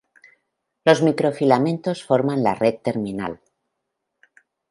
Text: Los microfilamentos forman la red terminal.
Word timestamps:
Los 0.89 1.01
microfilamentos 1.07 2.03
forman 2.03 2.41
la 2.41 2.55
red 2.55 2.79
terminal. 2.83 3.39